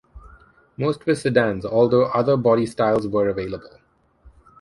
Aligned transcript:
Most 0.77 1.05
were 1.05 1.13
sedans, 1.13 1.63
although 1.63 2.05
other 2.05 2.35
body 2.35 2.65
styles 2.65 3.07
were 3.07 3.29
available. 3.29 3.77